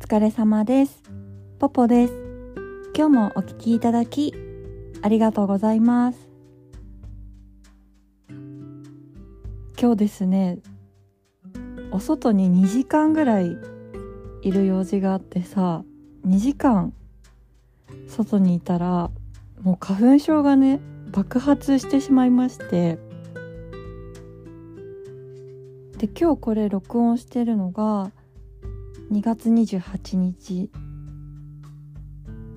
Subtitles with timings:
[0.00, 1.02] 疲れ様です。
[1.60, 2.14] ポポです。
[2.96, 4.34] 今日もお聞きいただき、
[5.02, 6.28] ありがとうございます。
[9.78, 10.58] 今日ですね、
[11.92, 13.56] お外に2時間ぐらい
[14.42, 15.84] いる用事があってさ、
[16.26, 16.92] 2時間
[18.08, 19.10] 外にいたら、
[19.62, 20.80] もう花粉症がね、
[21.12, 22.98] 爆発してしまいまして、
[25.98, 28.10] で、今日これ録音してるのが、
[29.10, 30.70] 2月28日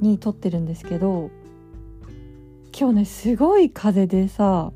[0.00, 1.30] に撮ってるんですけど
[2.76, 4.72] 今日ねすごい風でさ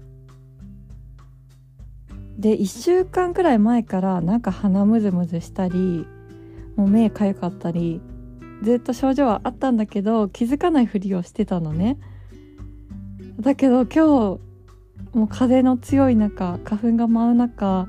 [2.39, 6.07] で1週間くらい前からなんか鼻ムズムズしたり
[6.77, 8.01] もう目かゆかったり
[8.63, 11.99] ずっと症状はあったんだけど気づかないふりをしてたのね。
[13.41, 13.99] だけど今日
[15.13, 17.89] もう風の強い中花粉が舞う中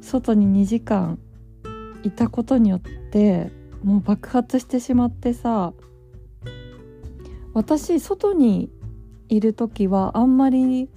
[0.00, 1.18] 外に2時間
[2.02, 3.50] いたことによって
[3.82, 5.72] もう爆発してしまってさ
[7.54, 8.70] 私外に
[9.28, 10.88] いる時はあんまり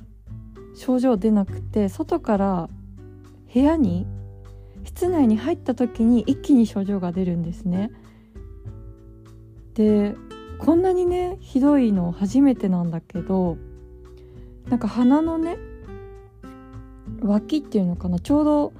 [0.76, 2.70] 症状出なくて外から
[3.54, 4.08] 部屋に
[4.84, 7.92] 室内に入った時に一気に症状が出るんですね。
[9.74, 10.16] で
[10.60, 13.58] こんなにねひどいの初めてなんだけど
[14.70, 15.58] なんか鼻のね
[17.22, 18.74] 脇っていうのかなちょうど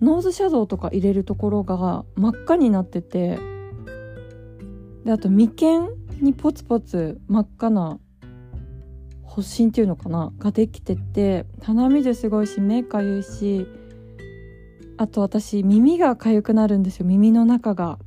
[0.00, 3.38] ノーズシャドウとか入れるところが真っ赤になってて
[5.04, 5.88] であと眉間
[6.20, 7.98] にポツポツ真っ赤な
[9.26, 13.66] 発疹っていうのかなができてて鼻水すごいし目かゆいし
[14.98, 17.06] あと私耳がかゆくなるんですよ。
[17.06, 17.98] 耳の中が。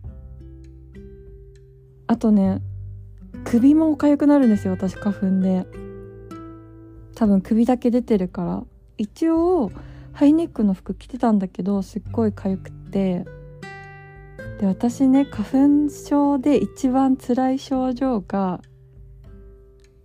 [2.08, 2.62] あとね
[3.44, 5.68] 首もかゆくなるんですよ私花粉で。
[7.14, 8.64] 多分首だけ出てるから。
[8.98, 9.72] 一応
[10.14, 13.26] ハイネックの服着てたんだけどすっごい痒くて。
[14.60, 18.62] で私ね花粉症で一番辛い症状が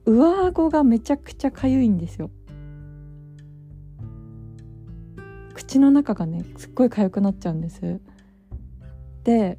[0.07, 2.31] 上顎がめちゃくちゃ痒いんですよ。
[5.55, 8.01] 口の中がねすっごい痒くなっちゃうんです。
[9.25, 9.59] で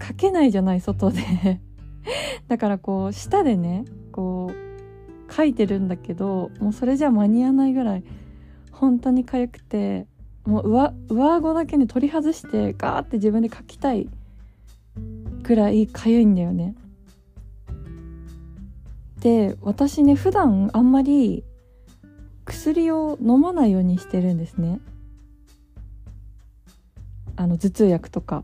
[0.00, 1.60] 書けないじゃない外で。
[2.48, 8.04] だからこう舌でねこう書いてるんだけどもうそれじゃ間に合わないぐらい
[8.82, 10.08] 本当に痒くて
[10.44, 14.08] もう上上顎だけに取り外してガーって自分で書きたい
[15.44, 16.74] くらい痒いんだよね。
[19.20, 21.44] で私ね普段あんまり
[22.44, 24.80] 薬を飲まないようにしてるんですね。
[27.36, 28.42] あの頭痛薬とか。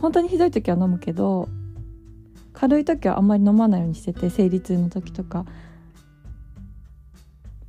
[0.00, 1.48] 本当にひどい時は飲むけど
[2.52, 5.44] 軽い時はあんまり飲まないようにしてて生理痛の時とか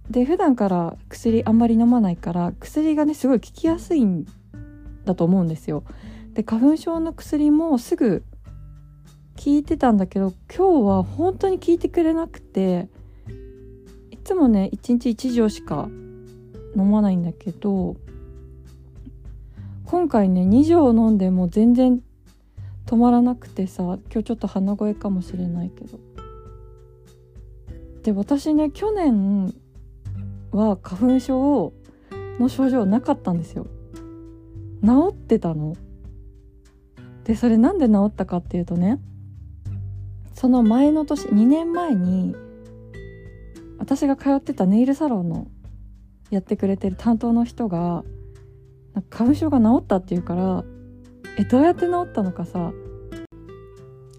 [0.09, 4.25] で普段から薬あんまり飲まないから薬がねすごい効きやすいん
[5.05, 5.83] だと思うんですよ。
[6.33, 8.23] で花粉症の薬もすぐ
[9.43, 12.87] 効いてたんだけど今日は本当に効いてくれなくて
[14.11, 15.89] いつもね1日1錠しか
[16.75, 17.95] 飲まないんだけど
[19.85, 22.01] 今回ね2錠飲んでも全然
[22.85, 25.99] 止まらなくてさ今日ちょっと鼻声かもしれないけど
[28.03, 29.53] で私ね去年
[30.51, 31.73] は花粉症
[32.39, 33.67] の症状なかったんですよ。
[34.83, 35.75] 治ってたの。
[37.23, 38.99] でそれなんで治ったかっていうとね
[40.33, 42.35] その前の年2年前に
[43.77, 45.47] 私が通ってたネイルサロンの
[46.31, 48.03] やってくれてる担当の人が
[49.09, 50.63] 花粉症が治ったっていうから
[51.37, 52.71] えどうやって治ったのかさ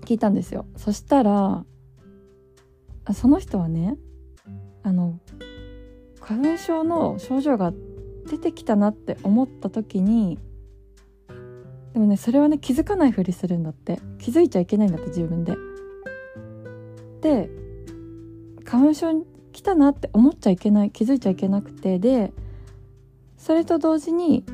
[0.05, 0.67] 聞いたんですよ。
[0.77, 1.65] そしたら
[3.15, 3.97] その人はね
[4.83, 5.19] あの
[6.23, 7.73] 花粉症の症状が
[8.31, 10.39] 出てきたなって思った時に
[11.93, 15.57] でもねそれはね気づかないふりするんだって気づいちゃいけないんだって自分で。
[17.21, 17.51] で
[18.65, 22.33] 花粉症に来たなって思っちゃいけない気づいちゃいけなくてで
[23.37, 24.45] それと同時に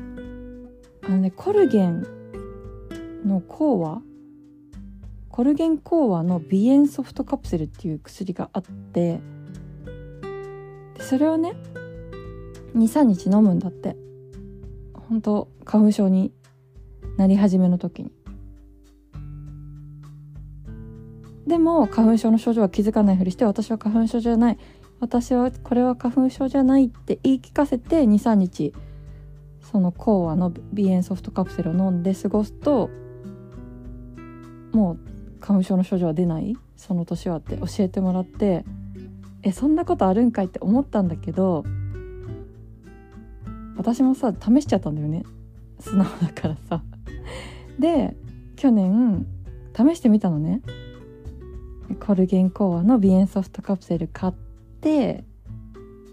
[1.03, 2.05] あのねコルゲン
[3.25, 4.01] の講和
[5.29, 9.21] コルゲン講和の鼻炎ソフトカプセルっていう薬があって
[11.09, 11.53] それをね
[12.75, 13.95] 23日飲むんだって。
[14.93, 16.31] 本当花粉症に
[17.17, 18.11] なり始めの時に。
[21.47, 24.59] でも花粉症の症状は気づかないふりして私は花粉症じゃない。
[24.99, 28.71] 私はこれは花粉症じゃないって言い聞かせて23日
[29.63, 32.91] そのコーアの鼻炎ソフトカプセルを飲んで過ごすと
[34.73, 36.55] もう花粉症の症状は出ない。
[36.77, 38.63] その年はって教えてもらって
[39.43, 41.63] えそんなことあるんかいって思ったんだけど
[43.77, 45.23] 私もさ試しちゃったんだよね。
[45.79, 46.83] 素直だからさ。
[47.79, 48.15] で
[48.57, 49.25] 去年
[49.73, 50.61] 試してみたのね。
[52.05, 54.33] コルゲンコアの鼻炎ソフトカプセル買っ
[54.81, 55.23] て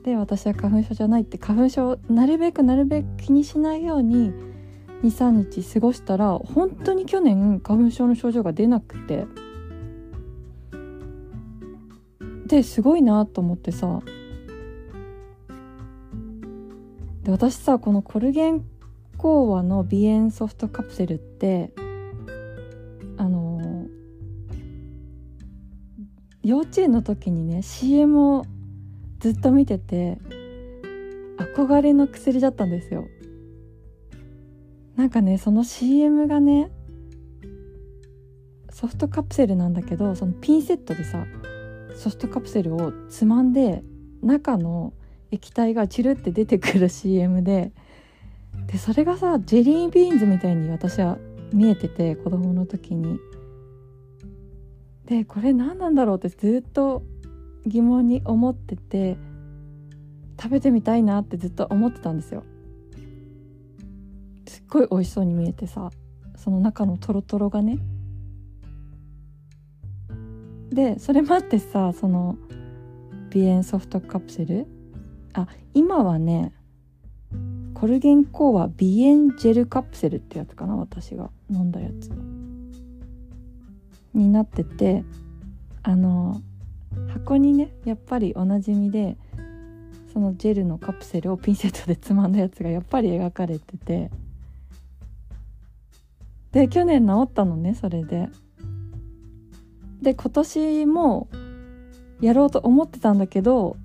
[0.05, 4.33] で私は花粉症じゃないって花粉症なるべくなるべく気にしないように
[5.03, 9.27] 23日過ごしたら本当に去年花粉症の症状が出なくて。
[12.47, 14.01] ですごいなと思ってさ。
[17.23, 18.65] で私さこのコルゲン
[19.19, 21.73] コアの鼻炎ソフトカプセルって
[23.17, 23.87] あの
[26.45, 28.45] 幼稚園の時にね CM を
[29.19, 30.19] ずっと見てて
[31.39, 33.09] 憧れの薬だったんですよ。
[34.95, 36.71] なんかねその CM がね
[38.71, 41.27] ソフトカプセルなんだけどそのピンセットでさ
[41.97, 43.83] ソフトカプセルをつまんで
[44.23, 44.93] 中の
[45.31, 47.73] 液体がチルって出てくる CM で
[48.67, 51.19] でそれがさジェリービーンズみたいに私は
[51.53, 53.19] 見えてて子供の時に。
[55.07, 57.05] でこれ何なんだろうってずっと
[57.65, 59.17] 疑問に思ってて
[60.41, 62.43] 食べてみたいなってずっと思ってたんですよ。
[64.49, 65.91] すっごい美味しそうに見えてさ
[66.37, 67.79] その中のトロトロがね。
[70.71, 72.37] でそれもあってさその
[73.33, 74.67] 鼻炎ソフトカプセル？
[75.33, 76.53] あ今はね
[77.75, 78.71] コルゲンコーは鼻
[79.29, 82.11] 炎ジェルカプセルってやつかな私が飲んだやつ。
[84.15, 85.05] になってて
[85.83, 86.41] あの
[87.13, 89.17] 箱にねやっぱりおなじみで
[90.13, 94.11] そのジェルのカプセルをピンセットでつまんだやつがやっぱり描かれてて。
[96.53, 98.31] で去年治ったのねそれで。
[100.03, 101.29] で今年も
[102.21, 103.77] やろうと思ってたんだけど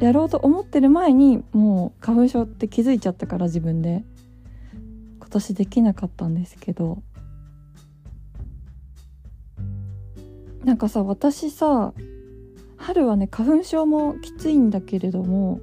[0.00, 4.04] やろうと思ってる前にもう花粉症って気づいちゃったから自分で。
[5.30, 7.02] 今年できなかったんですけど。
[10.64, 11.94] なんかさ私さ
[12.76, 15.60] 春はね花粉症もきついんだけれども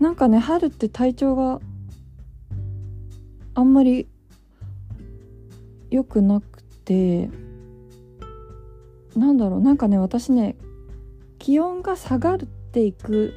[0.00, 1.60] なんかね春って体調が
[3.54, 4.08] あんまり
[5.90, 7.30] 良くなくて
[9.16, 10.56] なんだろうなんかね私ね
[11.38, 13.32] 気温が下がっていく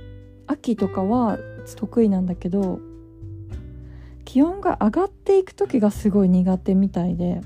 [0.47, 1.38] 秋とかは
[1.75, 2.79] 得意なんだけど
[4.25, 7.41] 気温が上がっていく時がすごい苦手みたいで。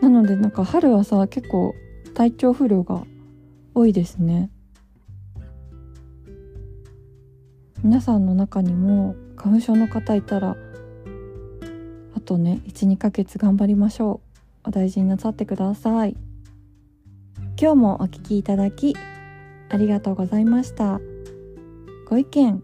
[0.00, 1.74] なのでなんか春はさ結構
[2.14, 3.04] 体調不良が
[3.74, 4.50] 多いですね。
[7.82, 10.56] 皆さんの中にも花粉症の方いたら
[12.30, 14.20] とね12ヶ月頑張りましょ
[14.64, 16.16] うお大事になさってください
[17.60, 18.94] 今日もお聞きいただき
[19.68, 21.00] ありがとうございました
[22.08, 22.62] ご意見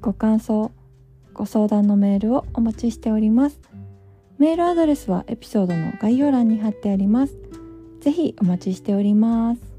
[0.00, 0.72] ご感想
[1.32, 3.60] ご相談のメールをお待ちしております
[4.36, 7.36] メールアドレスはエピソードの概要欄に貼ってあります。
[8.00, 9.77] ぜひお待ちしております。